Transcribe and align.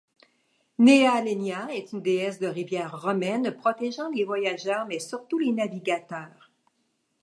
Nehalennia 0.79 1.67
est 1.71 1.91
une 1.91 2.01
déesse 2.01 2.39
de 2.39 2.47
rivière 2.47 2.99
romaine, 2.99 3.51
protégeant 3.51 4.09
les 4.09 4.23
voyageurs 4.23 4.87
mais 4.87 4.97
surtout 4.97 5.37
les 5.37 5.51
navigateurs. 5.51 6.51